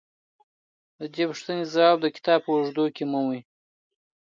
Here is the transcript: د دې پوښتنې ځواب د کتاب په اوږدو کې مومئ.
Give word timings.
د 0.99 1.01
دې 1.13 1.23
پوښتنې 1.29 1.63
ځواب 1.73 1.97
د 2.01 2.07
کتاب 2.15 2.39
په 2.43 2.49
اوږدو 2.55 2.85
کې 2.95 3.03
مومئ. 3.11 3.41